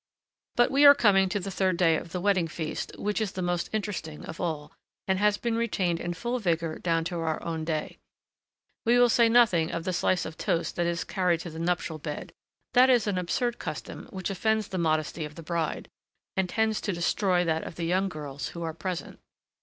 [0.55, 3.43] But we are coming to the third day of the wedding feast, which is the
[3.43, 4.73] most interesting of all,
[5.07, 7.99] and has been retained in full vigor down to our own day.
[8.83, 11.99] We will say nothing of the slice of toast that is carried to the nuptial
[11.99, 12.33] bed;
[12.73, 15.87] that is an absurd custom which offends the modesty of the bride,
[16.35, 19.19] and tends to destroy that of the young girls who are present.